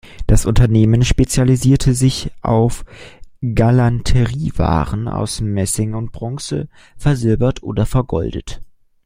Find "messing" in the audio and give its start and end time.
5.41-5.93